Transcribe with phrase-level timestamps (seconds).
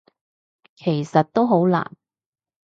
[0.75, 1.95] 其實都好難